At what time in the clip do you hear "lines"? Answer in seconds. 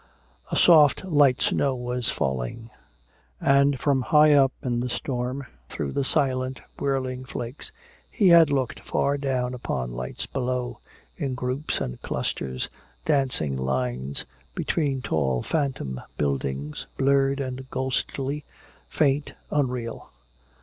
13.55-14.25